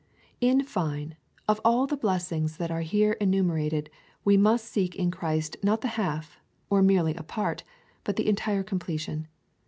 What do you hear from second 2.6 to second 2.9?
are